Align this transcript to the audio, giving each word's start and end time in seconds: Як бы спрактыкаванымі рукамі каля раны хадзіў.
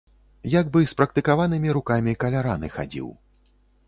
Як 0.51 0.69
бы 0.75 0.79
спрактыкаванымі 0.93 1.75
рукамі 1.77 2.15
каля 2.23 2.39
раны 2.47 2.67
хадзіў. 2.77 3.13